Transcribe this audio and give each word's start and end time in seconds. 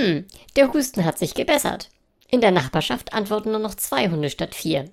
Hm, 0.00 0.24
der 0.56 0.72
Husten 0.72 1.04
hat 1.04 1.18
sich 1.18 1.34
gebessert. 1.34 1.90
In 2.30 2.40
der 2.40 2.52
Nachbarschaft 2.52 3.12
antworten 3.12 3.50
nur 3.50 3.60
noch 3.60 3.74
zwei 3.74 4.08
Hunde 4.08 4.30
statt 4.30 4.54
vier. 4.54 4.86